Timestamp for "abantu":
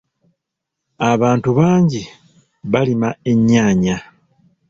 1.11-1.49